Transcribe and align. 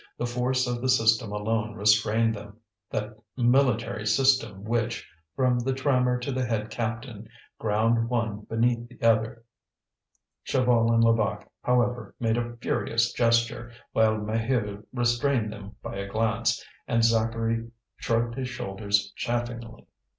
The 0.17 0.25
force 0.25 0.65
of 0.65 0.81
the 0.81 0.89
system 0.89 1.31
alone 1.31 1.75
restrained 1.75 2.33
them, 2.33 2.57
that 2.89 3.15
military 3.37 4.07
system 4.07 4.63
which, 4.63 5.07
from 5.35 5.59
the 5.59 5.73
trammer 5.73 6.17
to 6.21 6.31
the 6.31 6.43
head 6.43 6.71
captain, 6.71 7.29
ground 7.59 8.09
one 8.09 8.39
beneath 8.49 8.89
the 8.89 8.99
other. 9.07 9.43
Chaval 10.43 10.91
and 10.91 11.03
Levaque, 11.03 11.47
however, 11.61 12.15
made 12.19 12.37
a 12.37 12.55
furious 12.57 13.13
gesture, 13.13 13.71
while 13.91 14.15
Maheu 14.17 14.83
restrained 14.91 15.53
them 15.53 15.75
by 15.83 15.97
a 15.97 16.09
glance, 16.09 16.65
and 16.87 17.03
Zacharie 17.03 17.69
shrugged 17.97 18.33
his 18.33 18.49
shoulders 18.49 19.13
chaffingly. 19.15 19.85